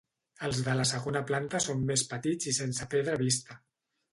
[0.45, 3.61] Els de la segona planta són més petits i sense pedra vista.